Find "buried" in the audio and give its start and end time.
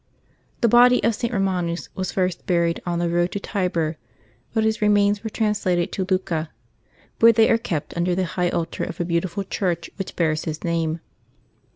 2.47-2.81